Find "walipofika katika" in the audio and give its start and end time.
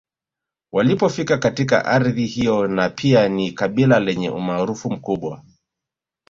0.73-1.85